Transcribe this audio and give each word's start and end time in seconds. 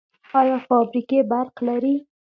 آیا 0.39 0.57
فابریکې 0.67 1.19
برق 1.29 1.55
لري؟ 1.67 1.95